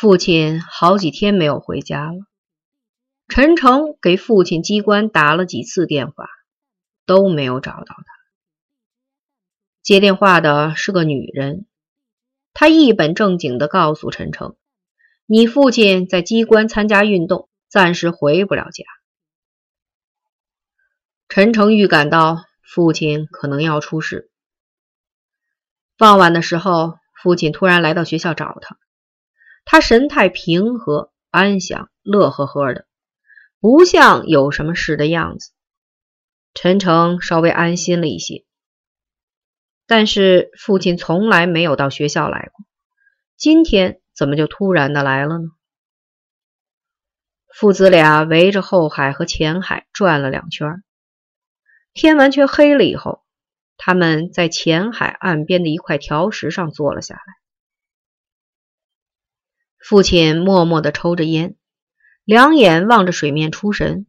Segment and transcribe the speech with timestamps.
[0.00, 2.20] 父亲好几天没有回家了。
[3.28, 6.26] 陈诚给父亲机关打了几次电话，
[7.04, 8.04] 都没有找到他。
[9.82, 11.66] 接电话的是个女人，
[12.54, 14.56] 她一本正经的告诉陈诚
[15.28, 18.84] ：“你父亲在机关参加运动，暂时回不了家。”
[21.28, 24.30] 陈诚预感到父亲可能要出事。
[25.98, 28.78] 傍晚的时候，父亲突然来到学校找他，
[29.64, 32.86] 他神态平和、安详、乐呵呵的。
[33.60, 35.52] 不像有什么事的样子，
[36.54, 38.46] 陈诚稍微安心了一些。
[39.86, 42.64] 但是父亲从来没有到学校来过，
[43.36, 45.44] 今天怎么就突然的来了呢？
[47.52, 50.82] 父子俩围着后海和前海转了两圈，
[51.92, 53.24] 天完全黑了以后，
[53.76, 57.39] 他们在前海岸边的一块条石上坐了下来。
[59.80, 61.56] 父亲默默的抽着烟。
[62.24, 64.06] 两眼望着水面出神，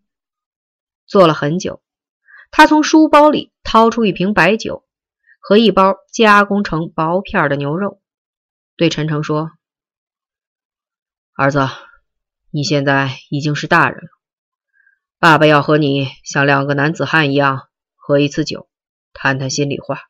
[1.07, 1.81] 坐了很久。
[2.51, 4.85] 他从书包里掏出一瓶白酒
[5.39, 8.01] 和一包加工成薄片的牛肉，
[8.75, 9.51] 对陈诚说
[11.33, 11.67] ：“儿子，
[12.51, 14.09] 你现在已经是大人了，
[15.17, 18.69] 爸爸要和你像两个男子汉一样喝一次酒，
[19.13, 20.09] 谈谈心里话。”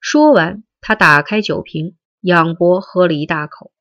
[0.00, 3.72] 说完，他打开酒瓶，仰脖喝了一大口。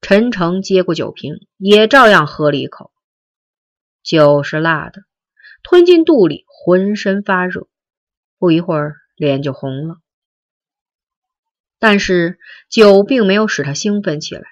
[0.00, 2.92] 陈诚接过酒瓶，也照样喝了一口。
[4.02, 5.02] 酒是辣的，
[5.62, 7.68] 吞进肚里，浑身发热，
[8.38, 9.96] 不一会儿脸就红了。
[11.78, 12.38] 但是
[12.70, 14.42] 酒并没有使他兴奋起来，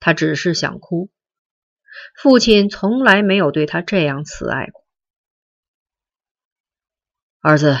[0.00, 1.10] 他只是想哭。
[2.14, 4.84] 父亲从来没有对他这样慈爱过。
[7.40, 7.76] 儿子，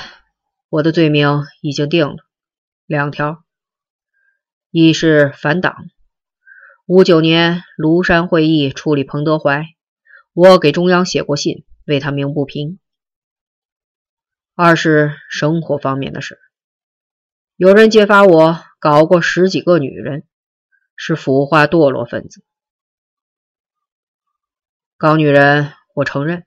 [0.68, 2.16] 我的罪名已经定了，
[2.86, 3.44] 两条：
[4.70, 5.86] 一是反党。
[6.86, 9.64] 五九年庐山会议处理彭德怀，
[10.34, 12.78] 我给中央写过信，为他鸣不平。
[14.54, 16.38] 二是生活方面的事，
[17.56, 20.24] 有人揭发我搞过十几个女人，
[20.94, 22.44] 是腐化堕落分子。
[24.98, 26.44] 搞女人我承认，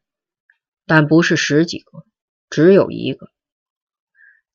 [0.85, 2.05] 但不是十几个，
[2.47, 3.31] 只有一个。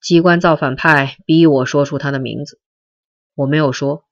[0.01, 2.61] 机关造反派逼我说出他的名字，
[3.35, 4.05] 我没有说。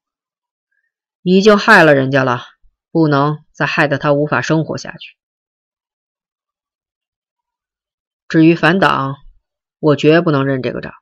[1.23, 2.41] 已经害了人家了，
[2.91, 5.15] 不能再害得他无法生活下去。
[8.27, 9.17] 至于反党，
[9.79, 10.93] 我绝不能认这个账。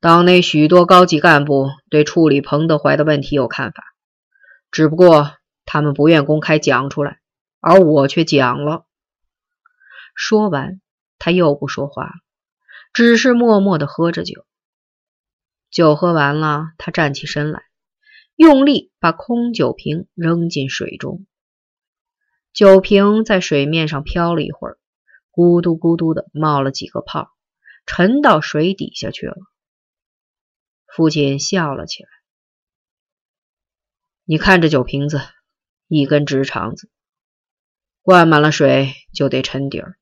[0.00, 3.82] 党内许多高级干部对处理彭德怀的问题有看法，
[4.70, 7.20] 只不过他们不愿公开讲出来，
[7.60, 8.84] 而我却讲了。
[10.14, 10.80] 说完，
[11.18, 12.12] 他又不说话了，
[12.92, 14.44] 只是默默的喝着酒。
[15.70, 17.67] 酒喝完了，他站起身来。
[18.38, 21.26] 用力把空酒瓶扔进水中，
[22.52, 24.78] 酒瓶在水面上飘了一会儿，
[25.32, 27.32] 咕嘟咕嘟的冒了几个泡，
[27.84, 29.34] 沉到水底下去了。
[30.86, 32.08] 父亲笑了起来
[34.24, 35.20] ：“你看这酒瓶子，
[35.88, 36.88] 一根直肠子，
[38.02, 39.98] 灌满了水就得沉底儿。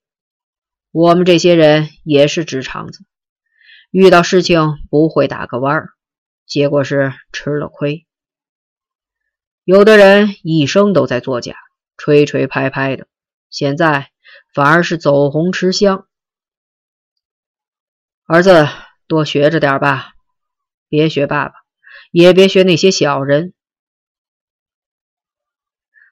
[0.91, 3.07] 我们这些人也是直肠子，
[3.91, 5.89] 遇到事情不会打个弯儿，
[6.45, 8.06] 结果是吃了亏。”
[9.67, 11.57] 有的人一生都在作假，
[11.97, 13.09] 吹吹拍拍的，
[13.51, 14.13] 现在
[14.55, 16.07] 反而是走红吃香。
[18.27, 18.69] 儿子，
[19.09, 20.13] 多学着点吧，
[20.89, 21.55] 别学爸爸，
[22.13, 23.55] 也别学那些小人。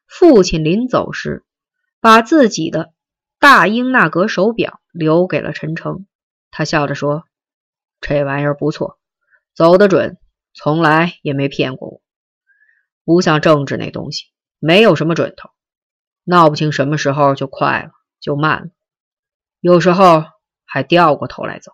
[0.09, 1.45] 父亲临走时，
[2.01, 2.93] 把自己的
[3.39, 6.09] 大英纳格手表留给了陈诚，
[6.51, 7.23] 他笑着说
[8.03, 8.99] ：“这玩意儿不错，
[9.55, 10.19] 走得准，
[10.55, 12.01] 从来也没骗过我。”
[13.05, 14.25] 不像政治那东西，
[14.59, 15.51] 没有什么准头，
[16.25, 18.71] 闹不清什么时候就快了，就慢了，
[19.61, 20.25] 有时候
[20.65, 21.73] 还掉过头来走。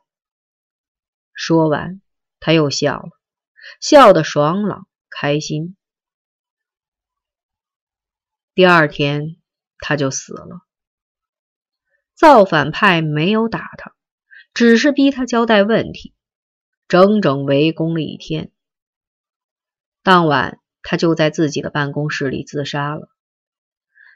[1.32, 2.02] 说完，
[2.40, 3.10] 他又笑了，
[3.80, 5.76] 笑得爽朗开心。
[8.52, 9.36] 第二天，
[9.78, 10.66] 他就死了。
[12.14, 13.94] 造反派没有打他，
[14.52, 16.14] 只是逼他交代问题，
[16.88, 18.50] 整整围攻了一天。
[20.02, 20.59] 当晚。
[20.82, 23.08] 他就在自己的办公室里自杀了。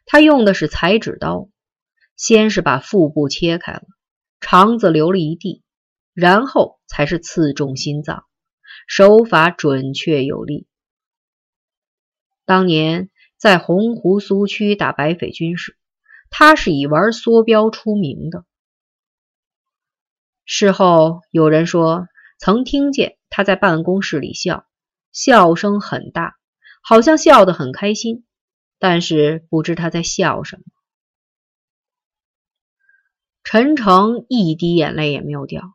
[0.07, 1.49] 他用的是裁纸刀，
[2.17, 3.83] 先是把腹部切开了，
[4.41, 5.63] 肠子流了一地，
[6.13, 8.25] 然后才是刺中心脏，
[8.87, 10.67] 手法准确有力。
[12.45, 13.09] 当年
[13.39, 15.79] 在洪湖苏区打白匪军时，
[16.29, 18.45] 他是以玩梭镖出名的。
[20.45, 22.07] 事后有人说，
[22.39, 24.67] 曾听见他在办公室里笑，
[25.11, 26.37] 笑声很大。
[26.87, 28.27] 好像笑得很开心，
[28.79, 30.63] 但是不知他在笑什么。
[33.43, 35.73] 陈诚一滴眼泪也没有掉。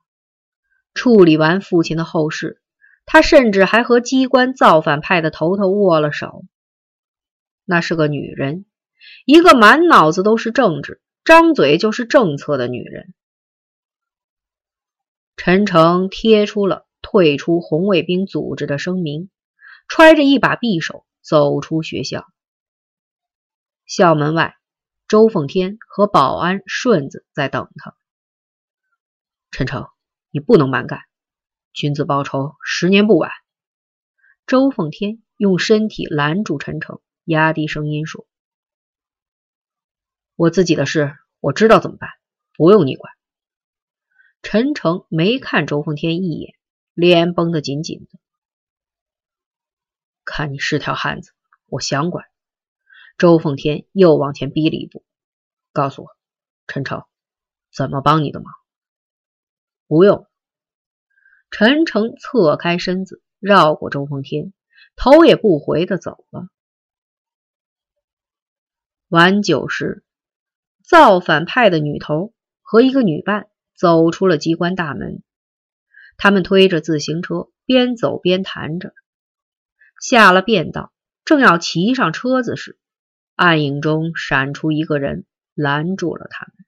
[0.94, 2.62] 处理完父亲的后事，
[3.08, 6.46] 他甚至还和机关造反派的头头握了手。
[7.66, 8.66] 那是个女人，
[9.26, 13.16] 一个满脑子都是政治、张嘴就是政策的女人。
[15.38, 19.32] 陈诚贴出了退出红卫兵组织的声明，
[19.90, 22.26] 揣着一把匕首走出学校。
[23.86, 24.56] 校门外，
[25.08, 27.98] 周凤天和保安顺子在等他。
[29.50, 29.88] 陈诚，
[30.30, 31.02] 你不能蛮干，
[31.74, 33.32] 君子报仇，十年不晚。
[34.46, 38.28] 周凤天用身体拦住陈诚，压低声音说
[40.38, 42.12] ：“我自己的事，我知道怎么办，
[42.56, 43.12] 不用你管。”
[44.44, 46.54] 陈诚没看周凤天一眼，
[46.94, 48.20] 脸绷得紧紧的。
[50.32, 51.32] 看你是条汉子，
[51.66, 52.26] 我想管。
[53.18, 55.04] 周凤天又往前逼了一步，
[55.74, 56.10] 告诉我，
[56.68, 57.04] 陈诚，
[57.74, 58.54] 怎么帮你的忙？
[59.88, 60.28] 不用。
[61.50, 64.54] 陈诚侧开身子，绕过周凤天，
[64.96, 66.48] 头也不回的走了。
[69.08, 70.06] 晚九时，
[70.84, 73.50] 造反派的女头和一个女伴。
[73.76, 75.24] 走出了机关大门，
[76.18, 78.94] 他们推着自行车，边走边谈着。
[80.02, 80.92] 下了便道，
[81.26, 82.78] 正要骑上车子时，
[83.36, 86.66] 暗影中闪出一个人，拦住了他们。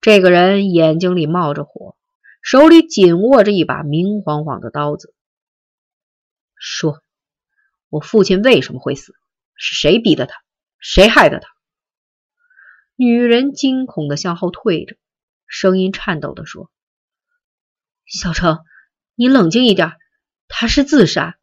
[0.00, 1.96] 这个人眼睛里冒着火，
[2.42, 5.14] 手里紧握着一把明晃晃的刀子，
[6.54, 7.02] 说
[7.88, 9.14] ：“我父亲为什么会死？
[9.54, 10.36] 是谁逼的他？
[10.78, 11.48] 谁害的他？”
[12.94, 14.96] 女人惊恐的向后退着。
[15.48, 16.70] 声音颤抖的说
[18.04, 18.64] ：“小程，
[19.14, 19.92] 你冷静一点，
[20.48, 21.38] 他是自杀。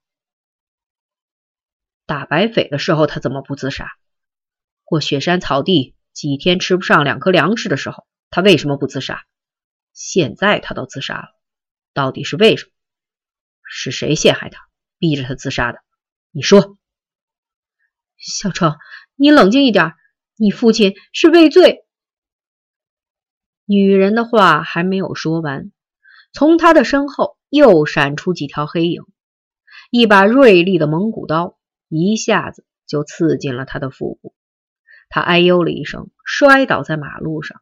[2.06, 3.88] 打白匪的时候他怎么不自杀？
[4.84, 9.26] 过雪山草地几天吃不上两颗粮食的时候，他为什么不自杀？
[9.94, 11.28] 现在他都自杀了，
[11.94, 12.72] 到底是为什么？
[13.64, 14.60] 是谁陷害他，
[14.98, 15.80] 逼着他自杀的？
[16.32, 16.78] 你说，
[18.18, 18.76] 小程，
[19.16, 19.94] 你冷静一点，
[20.36, 21.86] 你父亲是畏罪。”
[23.66, 25.72] 女人的话还没有说完，
[26.34, 29.04] 从他的身后又闪出几条黑影，
[29.90, 31.58] 一把锐利的蒙古刀
[31.96, 34.34] 一下子就刺进了他的腹部。
[35.10, 37.62] 他哎呦了一声，摔倒在马路上，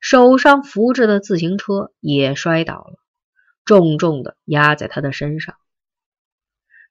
[0.00, 2.96] 手上扶着的自行车也摔倒了，
[3.66, 5.56] 重重的压在他的身上。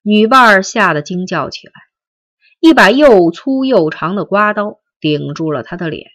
[0.03, 1.73] 女伴吓得惊叫起来，
[2.59, 6.11] 一把又粗又长的刮刀顶住了他的脸。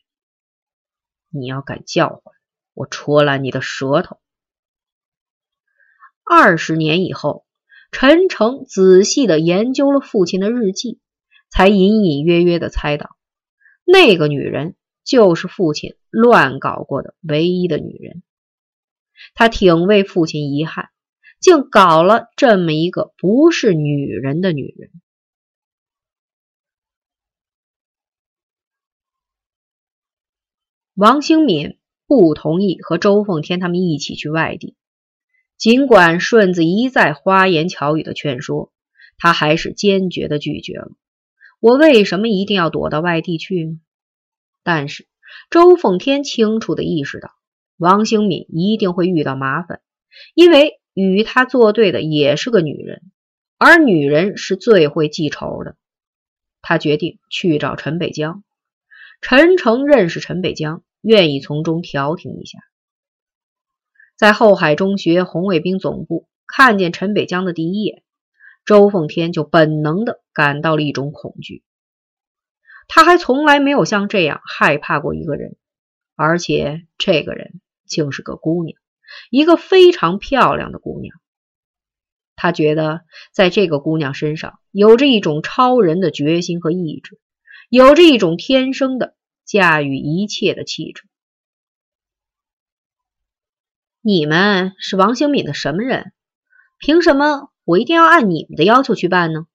[1.28, 2.34] 你要敢叫唤，
[2.72, 4.20] 我戳烂你的舌头！
[6.25, 7.45] 二十年以后，
[7.91, 11.00] 陈诚仔细的研究了父亲的日记，
[11.49, 13.17] 才隐隐约约的猜到，
[13.85, 18.23] 那个女人就是父亲乱搞过的唯一的女人。
[19.35, 20.91] 他挺为父亲遗憾，
[21.41, 24.91] 竟搞了这么一个不是女人的女人。
[30.94, 34.77] 王兴敏不同意和周凤天他们一起去外地，
[35.58, 38.73] 尽管顺子一再花言巧语的劝说，
[39.19, 40.91] 他还是坚决的拒绝了。
[41.60, 43.81] 我为什么一定要躲到外地去呢？
[44.63, 45.06] 但是
[45.51, 47.31] 周凤天清楚的意识到，
[47.77, 49.81] 王兴敏一定会遇到麻烦，
[50.34, 53.03] 因为与他作对的也是个女人，
[53.58, 55.77] 而女人是最会记仇的。
[56.63, 58.43] 他决定去找陈北江。
[59.20, 60.82] 陈诚认识陈北江。
[61.03, 62.58] 愿意从中调停一下。
[64.17, 68.03] 在后海中学红卫兵总部看见陈北江的第一眼，
[68.65, 71.63] 周凤天就本能的感到了一种恐惧。
[72.89, 75.56] 他还从来没有像这样害怕过一个人，
[76.15, 78.79] 而且这个人竟是个姑娘，
[79.31, 81.17] 一个非常漂亮的姑娘。
[82.37, 87.19] 他觉得在这个姑娘身上有着一种超人的决心和意志，
[87.69, 89.15] 有着一种天生的。
[89.46, 91.05] 驾驭一切的气质。
[94.08, 96.13] 你们是王兴敏的什么人？
[96.79, 99.48] 凭什么我一定要按你们的要求去办呢？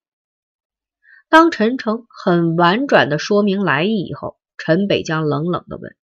[1.30, 5.96] 当陈诚很婉转的说明来意以后，陈北江冷冷的问：“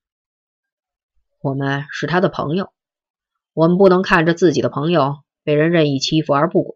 [1.43, 2.73] 我们是他的朋友，
[3.53, 6.75] 我们不能看着自己的朋友被人任意欺负而不管。”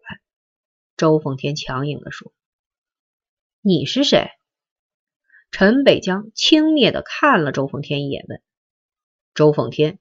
[0.95, 2.31] 周凤天强硬的说
[3.61, 4.29] ：“你是谁？”
[5.49, 8.43] 陈北江轻蔑的看了周凤天一眼，问
[9.33, 9.97] ：“周凤天，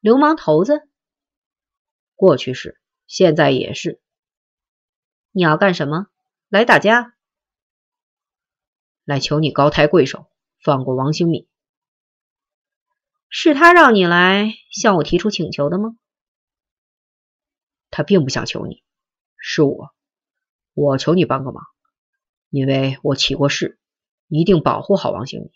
[0.00, 0.88] 流氓头子，
[2.14, 4.00] 过去是，现在也是。
[5.32, 6.06] 你要干什么？
[6.48, 7.16] 来打架？
[9.04, 10.30] 来求你高抬贵手，
[10.62, 11.48] 放过王兴敏。
[13.28, 15.98] 是他让你来向我提出请求的吗？
[17.90, 18.84] 他并不想求你，
[19.36, 19.94] 是我，
[20.74, 21.64] 我求你帮个忙，
[22.50, 23.80] 因为我起过誓，
[24.28, 25.50] 一定保护好王兴敏。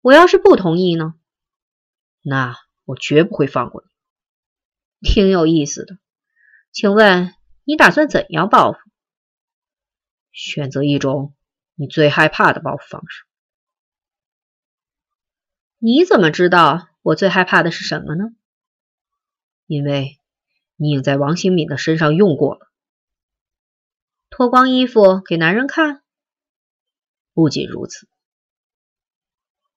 [0.00, 1.18] 我要是不同意呢？
[2.28, 3.84] 那我绝不会放过
[5.00, 5.08] 你。
[5.08, 5.96] 挺有意思的，
[6.72, 8.78] 请问你打算怎样报复？
[10.32, 11.36] 选择一种
[11.76, 13.24] 你最害怕的报复方式。
[15.78, 18.24] 你怎么知道我最害怕的是什么呢？
[19.66, 20.18] 因为
[20.74, 22.72] 你已经在王新敏的身上用过了。
[24.30, 26.02] 脱光衣服给男人看？
[27.32, 28.08] 不仅如此，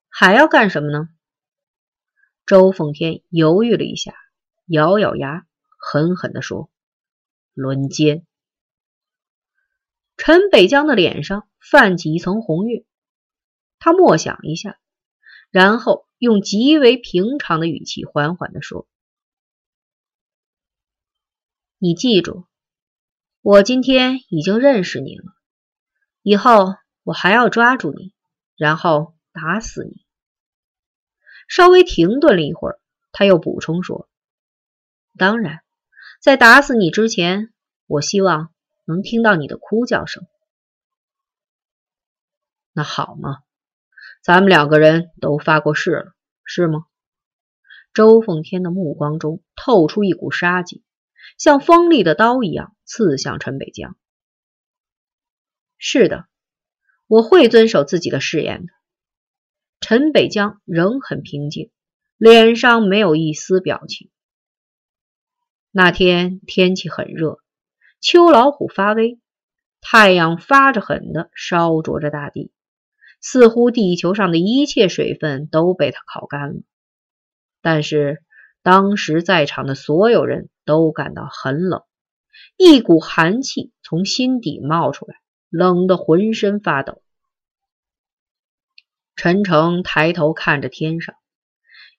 [0.08, 1.10] 还要干什么呢？
[2.50, 4.16] 周奉天犹豫了一下。
[4.66, 5.46] 咬咬牙，
[5.78, 6.72] 狠狠地说
[7.54, 8.26] ：“轮奸。”
[10.18, 12.88] 陈北江的脸上泛起一层红晕，
[13.78, 14.80] 他默想一下，
[15.52, 18.88] 然后用极为平常的语气缓缓地说
[21.78, 22.48] ：“你记住，
[23.44, 25.36] 我今天已经认识你了，
[26.24, 26.66] 以后
[27.04, 28.12] 我还要抓住你，
[28.58, 30.04] 然后打死你。”
[31.50, 32.80] 稍微停顿了一会儿，
[33.12, 34.08] 他又补充说。
[35.18, 35.60] 当然，
[36.22, 37.52] 在打死你之前，
[37.88, 38.54] 我希望
[38.86, 40.26] 能听到你的哭叫声。
[42.72, 43.40] 那好嘛，
[44.22, 46.14] 咱们两个人都发过誓了，
[46.46, 46.86] 是吗？
[47.94, 50.84] 周凤天的目光中透出一股杀机，
[51.40, 53.98] 像锋利的刀一样刺向陈北江。
[55.80, 56.28] 是的，
[57.08, 58.72] 我会遵守自己的誓言的。
[59.90, 61.72] 陈北江仍很平静，
[62.20, 64.12] 脸上没有一丝表情。
[65.72, 67.40] 那天天气很热，
[68.00, 69.18] 秋老虎发威，
[69.82, 72.52] 太阳发着狠的烧灼着大地，
[73.20, 76.62] 似乎地球上的一切水分都被它烤干了。
[77.64, 78.22] 但是
[78.62, 81.82] 当时在场的所有人都感到很冷，
[82.58, 85.16] 一股寒气从心底冒出来，
[85.50, 87.02] 冷得浑身发抖。
[89.22, 91.14] 陈诚抬头看着天上，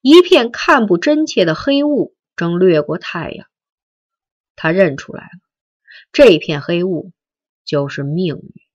[0.01, 3.47] 一片看不真切的黑雾正掠过太阳。
[4.57, 5.41] 他认出来了，
[6.13, 7.13] 这片黑雾
[7.67, 8.70] 就是命运。